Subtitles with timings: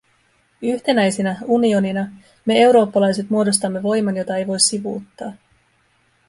[0.61, 2.09] Yhtenäisinä, unionina,
[2.45, 5.33] me eurooppalaiset muodostamme voiman, jota ei voi sivuuttaa.